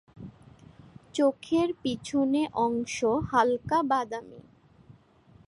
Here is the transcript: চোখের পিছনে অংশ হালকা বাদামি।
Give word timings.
চোখের 1.13 1.69
পিছনে 1.83 2.41
অংশ 2.65 2.97
হালকা 3.29 3.79
বাদামি। 3.83 4.41